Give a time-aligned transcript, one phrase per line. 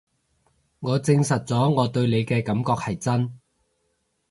[0.79, 3.39] 我證實咗我對你嘅感覺係真